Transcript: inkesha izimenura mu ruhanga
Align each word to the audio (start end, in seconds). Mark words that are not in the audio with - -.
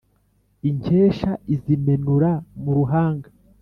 inkesha 0.69 1.31
izimenura 1.53 2.31
mu 2.61 2.71
ruhanga 2.77 3.27